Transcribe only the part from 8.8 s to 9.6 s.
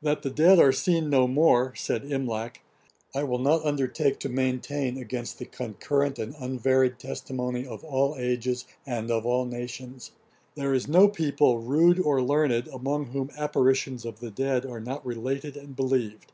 and of all